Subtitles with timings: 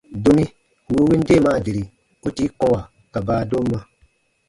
[0.23, 0.43] Domi
[0.89, 1.83] wì u win deemaa deri,
[2.25, 2.79] u tii kɔ̃wa
[3.13, 3.79] ka baadomma.